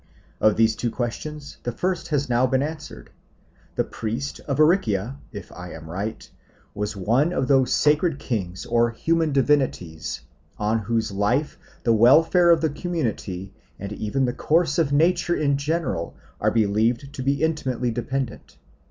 Of 0.39 0.57
these 0.57 0.75
two 0.75 0.89
questions 0.89 1.57
the 1.61 1.71
first 1.71 2.07
has 2.07 2.27
now 2.27 2.47
been 2.47 2.63
answered. 2.63 3.11
The 3.75 3.83
priest 3.83 4.39
of 4.47 4.57
Aricia, 4.59 5.19
if 5.31 5.51
I 5.51 5.73
am 5.73 5.87
right, 5.91 6.27
was 6.73 6.95
one 6.97 7.31
of 7.31 7.47
those 7.47 7.71
sacred 7.71 8.17
kings 8.17 8.65
or 8.65 8.89
human 8.89 9.31
divinities 9.31 10.21
on 10.57 10.79
whose 10.79 11.11
life 11.11 11.55
the 11.83 11.93
welfare 11.93 12.49
of 12.49 12.61
the 12.61 12.69
community 12.71 13.53
and 13.77 13.93
even 13.93 14.25
the 14.25 14.33
course 14.33 14.79
of 14.79 14.91
nature 14.91 15.35
in 15.35 15.55
general 15.55 16.15
are 16.39 16.49
believed 16.49 17.13
to 17.13 17.21
be 17.21 17.43
intimately 17.43 17.91
dependent. 17.91 18.57